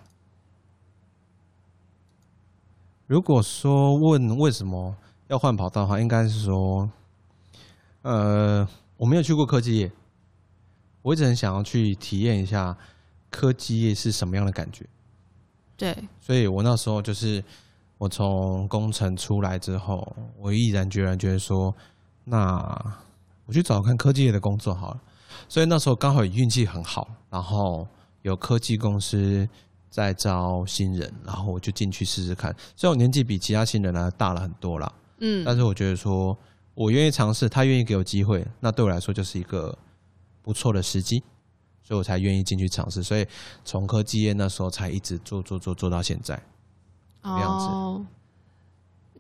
[3.05, 4.95] 如果说问为什么
[5.27, 6.89] 要换跑道的话，应该是说，
[8.03, 9.91] 呃，我没有去过科技业，
[11.01, 12.77] 我一直很想要去体验一下
[13.29, 14.86] 科技业是什么样的感觉。
[15.75, 17.43] 对，所以我那时候就是
[18.01, 21.71] 我从工程出来之后，我毅然决然觉得说，
[22.23, 22.57] 那
[23.45, 24.99] 我去找找看科技业的工作好了。
[25.47, 27.87] 所以那时候刚好运气很好，然后
[28.23, 29.47] 有科技公司
[29.91, 32.51] 在招新人，然后我就进去试试看。
[32.75, 36.35] 虽然我年纪比其他新人呢大了很多啦，嗯，但是我觉得说
[36.73, 39.77] 我愿意尝试，他愿意给我机会，那对我来说就是一个
[40.41, 41.19] 不错的时机，
[41.83, 43.03] 所以我才愿意进去尝试。
[43.03, 43.27] 所以
[43.63, 46.41] 从科技业那时候才一直做做做做到现在。
[47.23, 48.05] 这样子哦，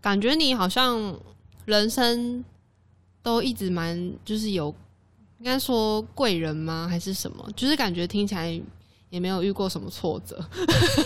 [0.01, 1.17] 感觉你好像
[1.65, 2.43] 人生
[3.21, 4.73] 都一直蛮就是有，
[5.39, 6.87] 应该说贵人吗？
[6.89, 7.47] 还是什么？
[7.55, 8.59] 就是感觉听起来
[9.09, 10.43] 也没有遇过什么挫折。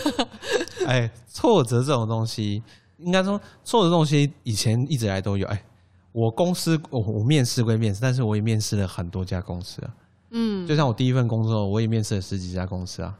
[0.86, 2.62] 哎，挫折这种东西，
[2.98, 5.46] 应该说挫折这种东西以前一直来都有。
[5.48, 5.64] 哎，
[6.12, 9.94] 我公司我我面试归面试，但是我也面试了很多家公司啊。
[10.30, 13.14] 嗯，就像我第一份工作，我也面试了十几家公司啊，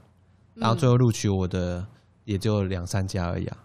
[0.55, 1.87] 然后最后录取我的
[2.25, 3.57] 也就两三家而已啊。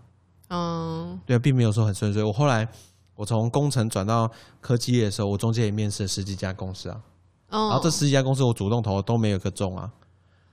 [0.53, 2.21] 嗯，对，并没有说很顺遂。
[2.21, 2.67] 我后来
[3.15, 7.01] 我从工程转到科技业的时候，我中间也面试了十几家公司啊，
[7.49, 9.89] 哦，然后这十几家公司我主动投都没有一个中啊。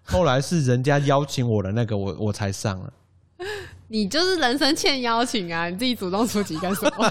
[0.05, 2.93] 后来是人家邀请我的那个，我我才上了。
[3.91, 7.07] 你就是人生欠邀请啊，你自己主动出击干什么？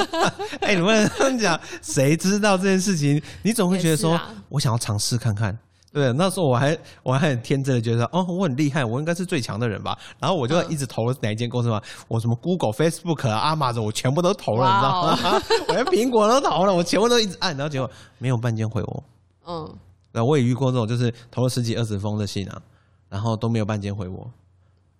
[0.60, 3.22] 哎、你不能这样讲，谁知道这件事情？
[3.42, 5.56] 你总会觉得说啊，我想要尝试看看。
[5.96, 9.98] 对，那时候我还我还很天真的觉得，哦，我很厉害，我应该是最强的人吧。
[10.20, 15.42] 然后我就嗯一直投了哪一间公司嘛，我什么 Google、Facebook 啊、Amazon，我全部都投了，你知道吗？
[15.68, 19.04] 我连苹果都投了，我全部都一直按，然后结果没有半间回我。
[19.46, 19.74] 嗯，
[20.12, 22.60] 那我也遇过这种，就是投了十几二十封的信啊，
[23.08, 24.30] 然后都没有半间回我。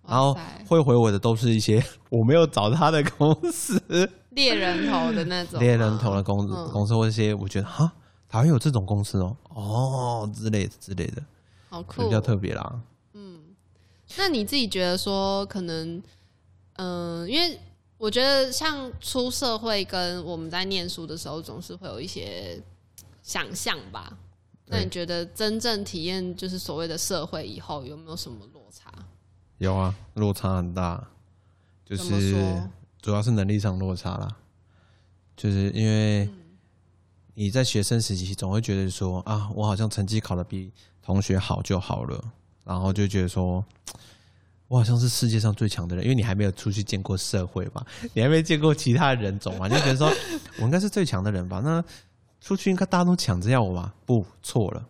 [0.08, 0.34] 然后
[0.66, 3.78] 会回我的都是一些我没有找他的公司，
[4.30, 7.92] 猎人头的那种，猎人头的公司、嗯公司或一些我觉得哈，
[8.28, 11.22] 台湾有这种公司哦，哦之类的之类的，
[11.68, 12.80] 好酷、比较特别啦。
[13.12, 13.40] 嗯。
[14.16, 16.02] 那你自己觉得说，可能，
[16.74, 17.58] 嗯、因为
[17.98, 22.62] 我觉得像出社会跟我们在念书的时候，总是会有一些
[23.22, 24.16] 想象吧。
[24.66, 28.92] 那你觉得真正体验就是所谓的社会以后，有没有什么落差？
[29.58, 31.08] 有啊，落差很大，
[31.84, 32.60] 就是
[33.00, 34.36] 主要是能力上落差啦，
[35.36, 36.28] 就是因为
[37.38, 40.72] 你在学生时期总会觉得说啊，我好像成绩考得比
[41.02, 42.18] 同学好就好了，
[42.64, 43.64] 然后就觉得说。
[44.68, 50.10] 我好像是世界上最强的人，因为你还没有出去见过社会吧， 你还没见过其他人种嘛， 就觉得说
[50.58, 51.60] 我应该是最强的人吧？
[51.62, 51.80] 那
[52.40, 53.94] 出去应该大家都抢着要我吧？
[54.04, 54.84] 不，错了，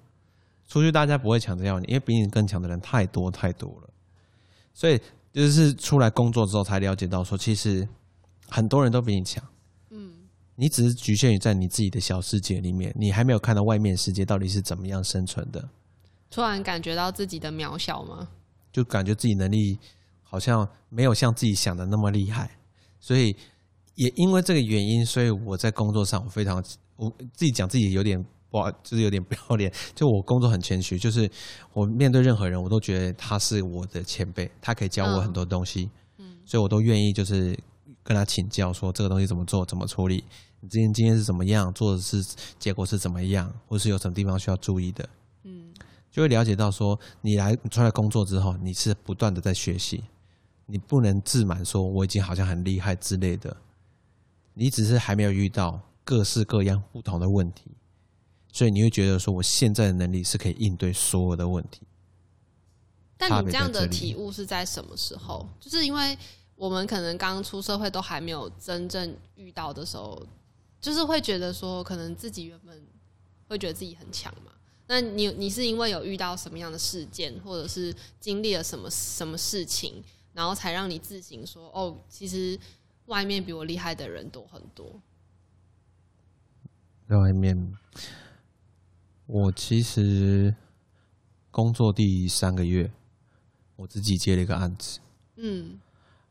[0.66, 3.90] 出去大家不会抢着要你，因为比你更强的人太多太多了。
[4.72, 4.98] 所以
[5.30, 7.86] 就是出来工作之后才了解到说，其实
[8.48, 9.44] 很多人都比你强。
[10.56, 15.68] 嗯，你只是局限于在你自己的小世界里面，你还没有看到外面世界到底是怎么样生存的，
[16.30, 18.28] 突然感觉到自己的渺小吗？
[18.72, 19.78] 就感觉自己能力
[20.22, 22.50] 好像没有像自己想的那么厉害。
[23.00, 23.34] 所以
[23.94, 26.62] 也因为这个原因，所以我在工作上我非常
[26.96, 29.72] 我自己讲自己有点不好，就是有点不要脸。
[29.94, 31.30] 就我工作很谦虚，就是
[31.72, 37.58] 我面对任何人，我都觉得他是我的前辈，他可以教我很多东西，嗯，所以我都愿意就是
[38.02, 40.24] 跟他请教，说这个东西怎么做，怎么处理，
[40.60, 42.24] 你今天今天是怎么样，做的是
[42.58, 45.08] 结果是怎么样，或是有什么地方需要注意的，
[45.44, 45.72] 嗯，
[46.10, 50.04] 就会了解到说，你来你出来工作之后，你是不断的在学习，
[50.64, 53.56] 你不能自满说我已经好像很厉害之类的，
[54.54, 57.70] 你只是还没有遇到各式各样不同的问题，
[58.52, 61.82] 所以你会觉得说我现在的能力是可以应对所有的问题。
[63.18, 65.48] 但差你这样的体悟是在什么时候？
[65.60, 66.16] 就是因为
[66.54, 70.26] 我们可能刚出社会都还没有真正遇到的时候，
[70.80, 72.86] 就是会觉得说，可能自己原本
[73.48, 74.52] 会觉得自己很强嘛。
[74.88, 82.58] 那你你是因为有遇到什么样的事件，或者是经历了什么什么事情，然后才让你自省说，哦，其实
[83.06, 85.00] 外面比我厉害的人多很多。
[87.08, 87.76] 在外面，
[89.26, 90.54] 我其实
[91.50, 92.92] 工作第三个月，
[93.74, 95.00] 我自己接了一个案子。
[95.36, 95.80] 嗯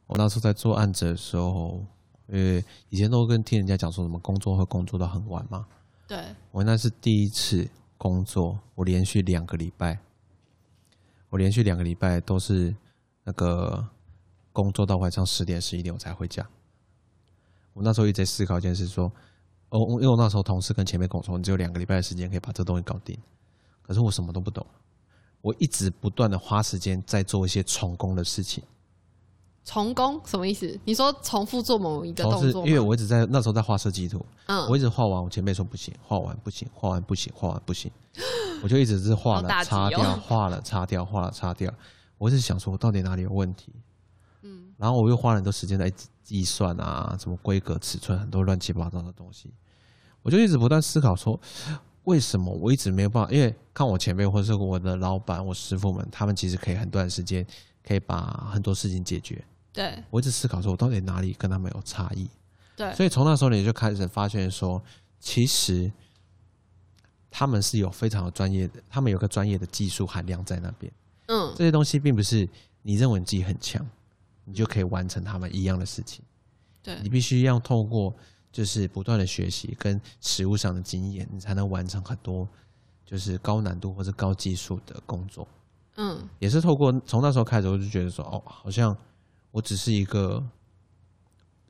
[0.08, 1.86] 我那时候在做案子的时候，
[2.28, 5.66] 因为以前都跟听人家讲说什么工作会工作到很晚嘛，
[6.08, 10.00] 对，我那是第一次工作，我连续两个礼拜，
[11.30, 12.76] 我连续两个礼拜都是
[13.24, 13.88] 那个
[14.52, 16.48] 工作到晚上十点十一点我才回家。
[17.74, 19.12] 我那时候一直在思考一件事，说，
[19.70, 23.18] 哦，因为我那时候同事跟前辈跟我说，你只有两个礼拜的时间可以把这东西搞定，
[23.82, 24.66] 可是我什么都不懂，
[25.42, 28.64] 我一直不断的花时间在做一些重工的事情。
[29.66, 30.80] 重工什么意思？
[30.86, 37.92] 你说重复做某一个动作，因为我一直在那时候在画设计图，嗯我一直画完，我前辈说不行，画完不行，画完不行，画完不行，
[38.62, 41.74] 我就一直是画了擦掉，画了擦掉，画了擦掉。
[42.20, 43.74] 我一直想说，我到底哪里有问题？
[44.44, 49.52] 嗯然后我又花了很多时间在计计算啊，什么规格、尺寸，很多乱七八糟的东西。
[50.22, 51.40] 我就一直不断思考说，
[52.04, 53.32] 为什么我一直没有办法？
[53.32, 57.46] 因为看我前辈或者是我的老板、我师傅们，他们其实可以很短时间
[57.84, 59.44] 可以把很多事情解决。
[59.76, 62.30] 对我一直思考说，我到底哪里跟他们有差异？
[62.76, 64.82] 对，所以从那时候你就开始发现说，
[65.20, 65.92] 其实
[67.30, 70.92] 他们是有非常有专业的，他们有个专业的技术含量在那边。
[71.28, 72.48] 嗯这些东西并不是
[72.82, 73.86] 你认为你自己很强，
[74.44, 76.24] 你就可以完成他们一样的事情。
[76.82, 78.16] 对你必须要透过
[78.52, 82.48] 就是不断的学习跟实物上的经验，你才能完成很多
[83.06, 85.48] 就是高难度或者高技术的工作。
[85.98, 88.96] 嗯也是透过从那时候开始，我就觉得说，哦，好像
[89.56, 90.46] 我只是一个，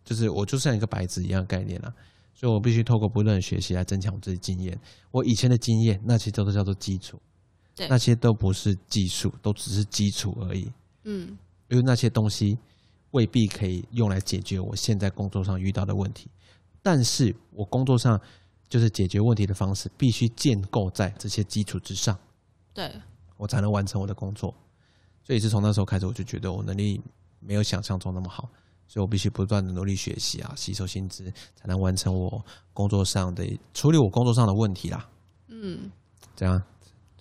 [0.04, 1.94] 就是我就像一个白纸一样概念啦、
[2.34, 4.76] 所以我必须透过不断的学习来增强我自己经验。
[5.12, 7.22] 我以前的经验，那些都都叫做基础，
[7.76, 10.72] 对那些都不是技术，都只是基础而已。
[11.04, 11.38] 嗯
[11.70, 12.58] 因为那些东西
[13.12, 16.28] 未必可以用来解决我现在工作上遇到的问题，
[16.82, 18.20] 但是我工作上
[18.68, 22.18] 就是解决问题的方式必须建构在这些基础之上。
[22.74, 22.92] 对，
[23.38, 24.52] 我才能完成我的工作。
[25.24, 27.00] 所以是从那时候开始，我就觉得我能力
[27.46, 28.50] 没有想象中那么好，
[28.88, 35.08] 所以我必须不断的努力学习啊，吸收薪资，才能完成我工作上的处理我工作上的问题啦。
[35.48, 35.92] 嗯，
[36.36, 36.62] 这样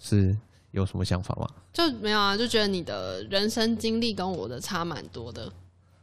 [0.01, 0.37] 是
[0.71, 1.47] 有什么想法吗？
[1.73, 5.53] 就没有啊，就觉得你的人生经历跟我的差蛮多的，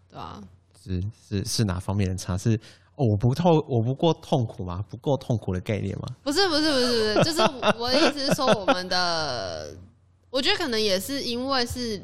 [0.10, 0.42] 对吧、
[0.84, 2.38] 是是是哪方面的差？
[2.38, 2.60] 是
[2.96, 4.84] 哦，我不痛，我不够痛苦吗？
[4.90, 6.08] 不够痛苦的概念吗？
[6.24, 9.76] 不是不是不是不是，就是我 我的意思是说，我们的
[10.30, 12.02] 我觉得可能也是因为是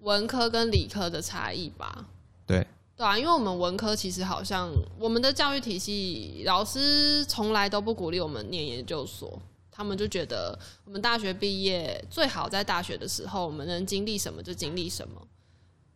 [0.00, 2.06] 文科跟理科的差异吧。
[2.46, 15.20] 对，对啊，因为我们文科其实好像我们的教育体系，老师从来都不鼓励我们念研究所，他们就觉得我们大学毕业最好在大学的时候，我们能经历什么就经历什么。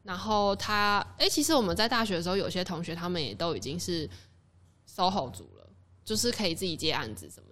[0.03, 4.09] 然后他，哎、其实我们在大学的时候，有些同学他们也都已经是
[4.93, 5.71] SOHO 族了，
[6.05, 7.49] 就是可以自己接案子什么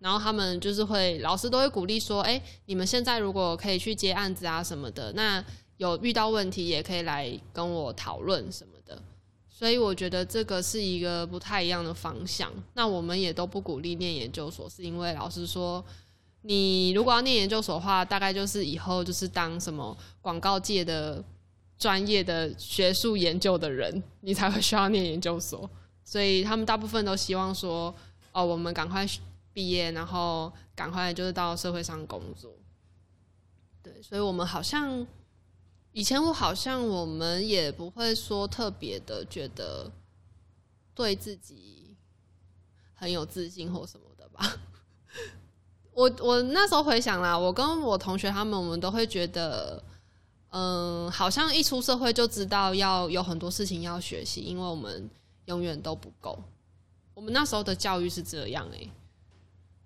[0.00, 5.44] 然后他们就是会，老师都会鼓励说，哎、你们现在如果可以去接案子啊什么的，那
[5.76, 9.00] 有遇到问题也可以来跟我讨论什么的。
[9.48, 12.50] 所以我觉得这个是一个不太一样的方向。
[12.72, 15.84] 那我们也都不鼓励念研究所，是因为老师说，
[16.40, 21.22] 你如果要念研究所的话，大概就是以后就是当什么广告界的
[21.76, 25.68] 专业的学术研究的人，你才会需要念研究所。
[26.02, 27.94] 所以他们大部分都希望说，
[28.32, 29.06] 哦，我们赶快
[29.60, 32.50] 毕业，然后赶快就是到社会上工作。
[33.82, 35.06] 对，所以我们好像
[35.92, 39.92] 以前我好像我们也不会说特别的觉得
[40.94, 41.94] 对自己
[42.94, 44.56] 很有自信或什么的吧。
[45.92, 49.84] 我我那时候回想啦，我跟我同学他们，我们都会觉得，
[50.48, 55.10] 嗯，好像一出社会就知道要有很多事情要学习，因为我们
[55.44, 56.42] 永远都不够。
[57.12, 58.90] 我们那时候的教育是这样诶、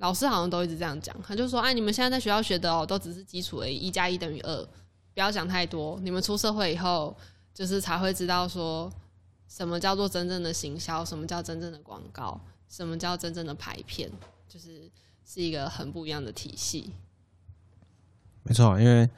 [0.05, 4.63] 老师好像都一直这样讲，他就说：“哎，你们现在在学校学的哦，都只是基础而已，一加一等于二，
[5.15, 5.99] 不要想太多。
[6.03, 7.17] 你们出社会以后，
[7.55, 8.93] 就是才会知道说
[9.49, 12.39] 什么叫做真正的行销，什么叫真正的广告，
[12.69, 14.11] 什么叫真正的排片，
[14.47, 14.91] 就是
[15.25, 16.93] 是一个很不一样的体系。
[18.43, 19.09] 没错，因为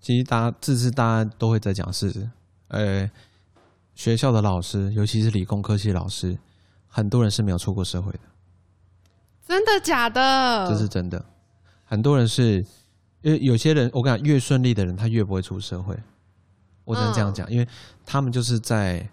[0.00, 2.28] 其实大家这次大家都会在讲是，
[2.66, 3.08] 呃，
[3.94, 6.36] 学校的老师，尤其是理工科系老师，
[6.88, 8.18] 很多人是没有出过社会的，
[9.48, 10.68] 真的假的？
[10.68, 11.24] 这是真的。
[11.84, 12.64] 很多人是，
[13.22, 15.98] 因为有些人，我跟你讲，越顺利的人，他越不会出社会。
[16.84, 17.66] 我只能这样讲，因为
[18.04, 19.08] 他们就是在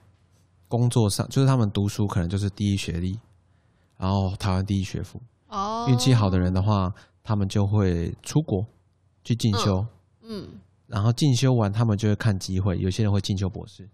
[0.68, 3.18] 工作上，就是他们读书可能就是第一学历，
[3.98, 5.22] 然后台湾第一学府。
[5.48, 6.94] 哦，运气好的人的话，
[7.24, 8.66] 他们就会出国
[9.24, 9.86] 去进修，
[10.24, 10.48] 嗯，
[10.88, 12.78] 然后进修完，他们就会看机会。
[12.78, 13.88] 有些人会进修博士，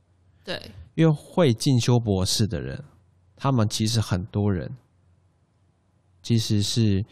[0.43, 0.59] 对，
[0.95, 2.83] 因为会进修博士的人，
[3.35, 4.71] 他们其实很多人
[6.21, 7.03] 其实是，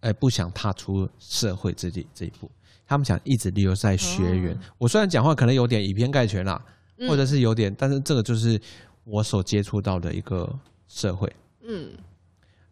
[0.00, 2.50] 哎、不想踏出社会这里这一步，
[2.86, 4.54] 他们想一直留在学员。
[4.54, 4.58] 哦。
[4.78, 6.64] 我虽然讲话可能有点以偏概全啦，
[6.98, 7.08] 嗯。
[7.08, 8.60] 或者是有点，但是这个就是
[9.04, 10.48] 我所接触到的一个
[10.88, 11.30] 社会。
[11.62, 11.90] 嗯。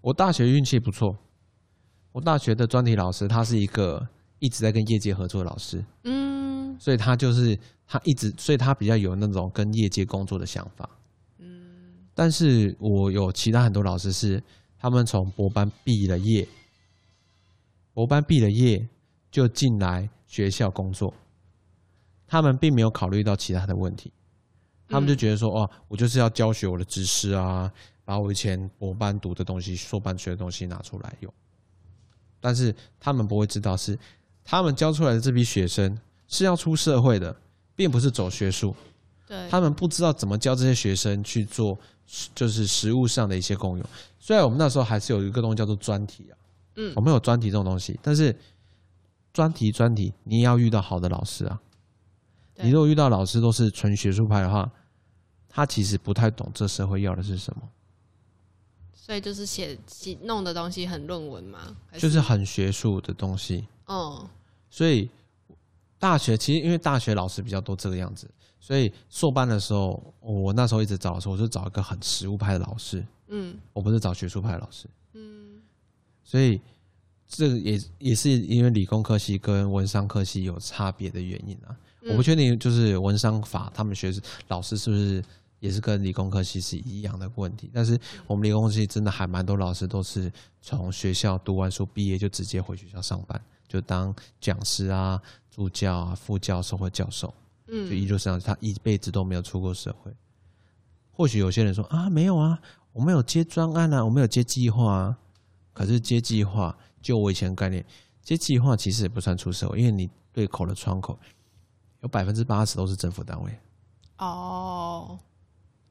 [0.00, 1.16] 我大学运气不错，
[2.12, 4.06] 我大学的专题老师他是一个
[4.38, 6.78] 一直在跟业界合作的老师，嗯。
[6.78, 10.88] 所以他就是他一直，所以他比较有那种跟业界工作的想法。
[11.38, 11.94] 嗯。
[12.14, 14.42] 但是我有其他很多老师是，
[14.84, 16.46] 他们从博班毕了业，
[17.94, 18.86] 博班毕了业
[19.30, 21.10] 就进来学校工作，
[22.26, 24.12] 他们并没有考虑到其他的问题，
[24.86, 27.72] 他们就觉得说，哦，我就是要教学我的知识啊，
[28.04, 31.32] 把我以前博班读的东西、硕班学的东西拿出来用。
[32.38, 33.98] 但是他们不会知道是，
[34.44, 37.34] 他们教出来的这批学生是要出社会的，
[37.74, 38.76] 并不是走学术。
[39.26, 41.78] 对，他们不知道怎么教这些学生去做，
[42.34, 43.86] 就是实物上的一些功用。
[44.18, 46.34] 虽然我们那时候还是有一个东西叫做专题啊，
[46.76, 48.34] 嗯我们有专题这种东西，但是
[49.32, 51.60] 专题专题你也要遇到好的老师啊。
[52.56, 54.70] 你如果遇到老师都是纯学术派的话，
[55.48, 57.62] 他其实不太懂这社会要的是什么，
[58.94, 61.76] 所以就是写写弄的东西很论文吗？
[61.90, 63.66] 还就是很学术的东西。
[63.86, 64.28] 哦
[64.70, 65.10] 所以
[65.98, 68.28] 大学其实因为大学老师比较多这个样子，
[68.66, 74.88] 所以硕班的时候，我那时候一直找的时候，我就找一个很实务派的老师，嗯我不是找学术派的老师。
[75.12, 75.60] 嗯
[76.22, 76.58] 所以
[77.28, 81.76] 这个也也是因为理工科系跟文商科系有差别的原因啊。
[82.00, 84.10] 嗯我不确定，就是文商法他们学
[84.48, 85.22] 老师是不是
[85.60, 87.70] 也是跟理工科系是一样的问题？
[87.70, 93.38] 但是我们理工科系真的还蛮多老师都是从学校读完书毕业就直接回学校上班，
[93.68, 97.32] 就当讲师啊、助教啊、副教授或教授，
[97.66, 100.14] 就一嗯路上他一辈子都没有出过社会。
[101.10, 102.58] 或许有些人说啊，没有啊，
[102.92, 105.18] 我们有接专案啊，我们有接计划啊。
[105.72, 107.84] 可是接计划，就我以前概念，
[108.22, 111.18] 接计划其实也不算出社会，因为你对口的窗口
[112.02, 113.58] 有百分之八十都是政府单位，
[114.18, 115.18] 哦，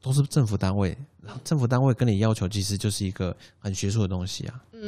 [0.00, 0.96] 都是政府单位。
[1.20, 4.64] 然后政府单位跟你要求，其实就是一个很学术的东西啊。
[4.72, 4.80] 嗯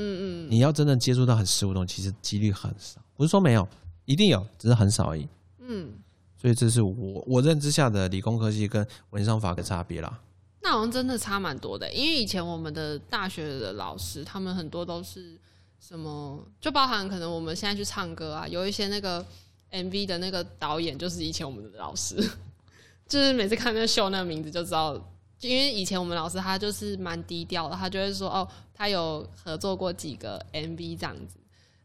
[0.46, 3.00] 嗯，你要真正接触到很实务的东西，其实几率很少。
[3.14, 3.66] 不是说没有，
[4.04, 5.28] 一定有，只是很少而已。
[5.58, 5.92] 嗯，
[6.36, 10.20] 所以这是我我认知下的理工科技跟文商法的差别啦。
[10.60, 15.38] 那好像真的差蛮多的，因为以前我们的大学的老师，他们很多都是
[15.78, 19.24] 什么，就包含可能我们现在去唱歌啊，有一些那个
[19.70, 22.16] MV 的那个导演，就是以前我们的老师，
[23.06, 24.94] 就是每次看那秀那个名字就知道，
[25.40, 31.36] 因为以前我们老师他就是蛮低调的，他就会说哦，他有合作过几个 MV 这样子，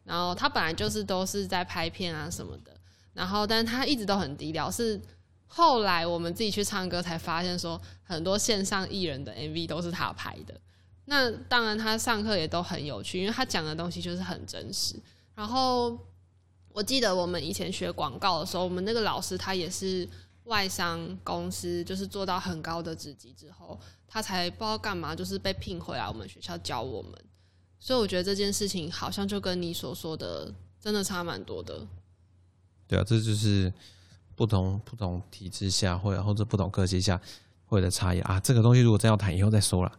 [0.03, 2.71] 然后他本来就是都是在拍片啊什么的，
[3.13, 5.01] 然后但是他一直都很低调，是。
[5.53, 10.57] 后来我们自己去唱歌，才发现说很多线上艺人的 MV 都是他拍的。
[11.03, 14.95] 那当然，他上课也都很有趣，因为他讲的东西就是很真实。
[15.35, 15.99] 然后
[16.69, 20.07] 我记得我们以前学广告的时候，我们那个老师他也是
[20.45, 27.11] 外商公司，就是做到很高的职级之后，他才不知道干嘛，就是被聘回来我们学校教我们。
[27.77, 30.49] 所以我觉得这件事情好像就跟你所说的
[30.79, 31.85] 真的差蛮多的。
[32.91, 33.71] 对啊，这就是。
[34.33, 37.19] 不同不同体制下，或者或者不同科技下，
[37.67, 38.39] 会的差异啊。
[38.39, 39.91] 这个东西如果真要谈，以后再说了。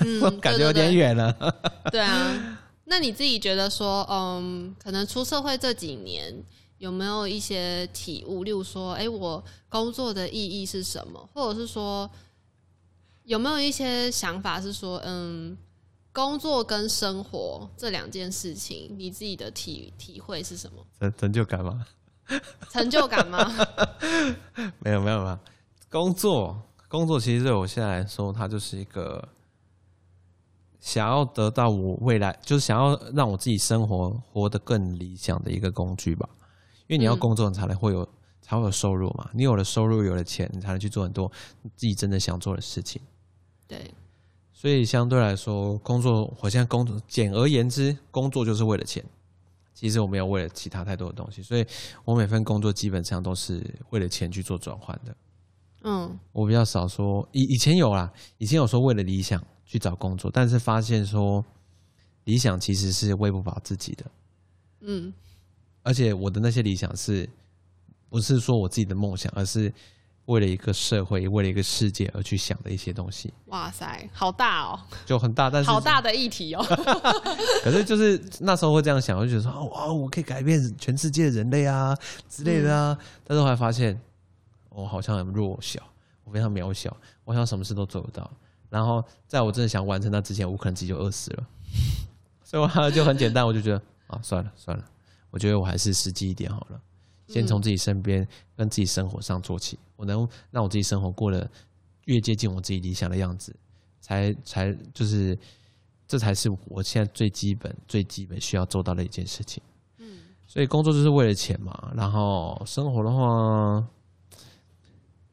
[0.00, 1.32] 嗯， 感觉有点远了。
[1.92, 6.34] 对啊，那你自己觉得说，嗯，可能出社会这几年
[6.78, 8.42] 有没有一些体悟？
[8.42, 11.28] 例如说，哎，我工作的意义是什么？
[11.32, 12.10] 或者是说，
[13.22, 15.56] 有没有一些想法是说，嗯，
[16.12, 20.84] 工作跟生活这两件事情，你自己的体体会是什么？
[20.98, 21.86] 成成就感吗？
[22.70, 23.50] 成就感吗？
[24.80, 25.38] 没有没有没有，
[25.90, 29.28] 工作工作其实对我现在来说，它就是一个
[30.80, 36.28] 想要得到我未来，就是想要让我自己生活活得更理想的一个工具吧。
[36.86, 38.08] 因为你要工作，你才能会有
[38.40, 39.28] 才会有收入嘛。
[39.32, 41.30] 你有了收入，有了钱，你才能去做很多
[41.74, 43.02] 自己真的想做的事情。
[43.66, 43.92] 对，
[44.52, 49.04] 所以相对来说，工作我现在工作，简而言之，工作就是为了钱。
[49.76, 51.66] 其实我没有为了其他太多的东西，所以
[52.02, 55.14] 我每份工作基本上都是为了钱去做转换的。
[55.82, 61.44] 嗯，我比较少说以以前有啦，以前有说为了理想去找工作，但是发现说
[62.24, 64.04] 理想其实是喂不饱自己的。
[64.80, 65.12] 嗯，
[65.82, 67.28] 而且我的那些理想是
[68.08, 69.70] 不是说我自己的梦想，而是。
[70.26, 73.32] 为了一个社会，为了一个世界而去想的一些东西。
[73.46, 74.78] 哇塞，好大哦！
[75.04, 76.64] 就很大，但是好大的议题哦。
[77.62, 81.96] 可是就是那时候会这样想，我就觉得说，哇，我可以改变全世界的人类啊
[82.28, 82.98] 之类的啊。
[83.24, 84.00] 但是后来发现，
[84.68, 85.80] 我好像很弱小，
[86.24, 88.30] 我非常渺小，我想什么事都做不到。
[88.68, 91.46] 然后在我真的想完成它之前，我可能自己就饿死了。
[92.42, 94.84] 所以我就很简单，我就觉得啊，算了算了，
[95.30, 96.80] 我觉得我还是实际一点好了。
[97.28, 101.50] 先从自己身边跟自己生活上做起，我能让我自己生活过得
[102.04, 103.54] 越接近我自己理想的样子，
[104.00, 105.36] 才才就是
[106.06, 109.62] 这才是我现在最基本最基本需要做到的一件事情。
[109.98, 113.84] 嗯，所以工作就是为了钱嘛，然后生活的话，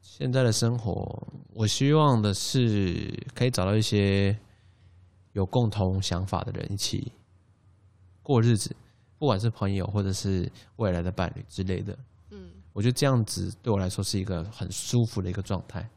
[0.00, 4.36] 现在的生活，我希望的是可以找到一些
[5.32, 7.12] 有共同想法的人一起
[8.22, 8.74] 过日子。
[9.16, 11.96] 不管是朋友或者是未来的伴侣之类的，
[12.30, 15.88] 嗯，我觉得这样子对我来说是一个很舒服的一个状态。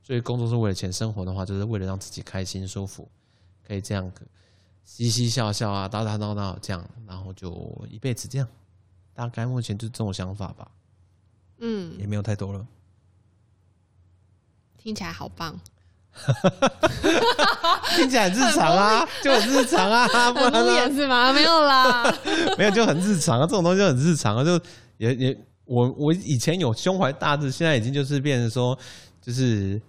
[0.00, 3.08] 所以工作是为了钱，生活的话就是为了让自己开心舒服，
[3.66, 4.10] 可以这样
[4.84, 8.46] 嘻嘻笑笑啊，打打闹闹这样，然后就一辈子这样。
[9.12, 10.70] 大概目前就这种想法吧，
[11.58, 12.66] 嗯，也没有太多了。
[14.76, 15.58] 听起来好棒。
[17.94, 21.32] 听起来很日常啊，就很日常啊，不敷衍是吗？
[21.32, 22.10] 没有啦，
[22.56, 24.58] 没有就很日常啊，这种东西就很日常啊，就
[24.96, 28.76] 也也我我以前有胸怀大志，现在已经就是变成说，
[29.20, 29.80] 就是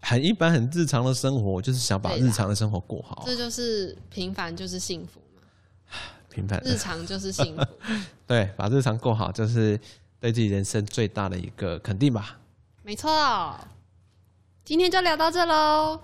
[0.00, 5.42] 很一般很日常的生活，就是想把日常的生活过好，这就是平凡就是幸福嘛，
[6.30, 7.64] 平凡日常就是幸福，
[8.28, 9.76] 对，把日常过好就是
[10.20, 12.38] 对自己人生最大的一个肯定吧，
[12.84, 13.58] 没错。
[14.64, 15.98] 今天就聊到这喽，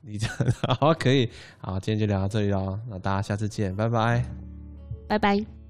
[0.00, 0.28] 你这
[0.78, 4.24] 好可以，好，今天就聊到这里喽，那大家下次见，拜拜，
[5.06, 5.63] 拜拜。